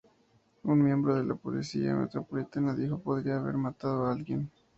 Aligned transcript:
Un 0.63 0.81
miembro 0.83 1.13
de 1.15 1.23
la 1.23 1.35
Policía 1.35 1.93
Metropolitana 1.93 2.73
dijo 2.75 2.97
"Podría 2.97 3.37
haber 3.37 3.53
matado 3.57 4.07
a 4.07 4.13
alguien. 4.13 4.49